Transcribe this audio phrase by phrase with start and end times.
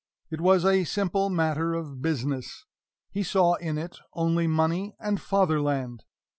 [0.31, 2.65] It was a simple matter of business;
[3.11, 6.05] he saw in it only money and Fatherland.